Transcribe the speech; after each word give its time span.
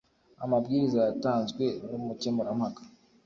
Amabwiriza 0.43 0.99
yatanzwe 1.07 1.63
n’ 1.89 1.91
umukemurampaka. 1.99 2.81